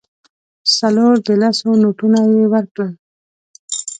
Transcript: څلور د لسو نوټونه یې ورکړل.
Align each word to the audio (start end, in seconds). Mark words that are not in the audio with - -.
څلور 0.77 1.13
د 1.25 1.27
لسو 1.41 1.69
نوټونه 1.81 2.19
یې 2.33 2.45
ورکړل. 2.53 2.91